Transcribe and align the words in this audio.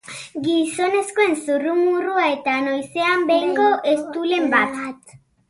Gizonezkoen 0.45 1.35
zurrumurrua 1.43 2.23
eta 2.31 2.57
noizean 2.69 3.27
behingo 3.33 3.69
eztulen 3.93 4.51
bat. 4.57 5.17